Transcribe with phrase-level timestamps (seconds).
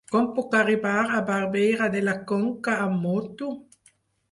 [0.13, 3.55] Com puc arribar a Barberà de la Conca amb moto?